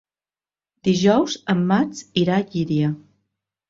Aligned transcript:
Dijous 0.87 1.37
en 1.57 1.63
Max 1.75 2.05
irà 2.25 2.41
a 2.43 2.51
Llíria. 2.53 2.95